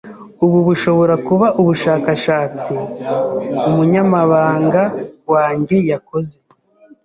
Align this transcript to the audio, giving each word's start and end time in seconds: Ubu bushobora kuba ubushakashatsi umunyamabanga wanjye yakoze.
Ubu 0.45 0.59
bushobora 0.67 1.15
kuba 1.27 1.47
ubushakashatsi 1.61 2.73
umunyamabanga 3.67 4.83
wanjye 5.33 5.75
yakoze. 5.91 6.35